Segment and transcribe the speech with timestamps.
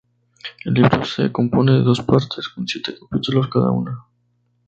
[0.65, 4.03] El libro se compone de dos partes, con siete capítulos cada una.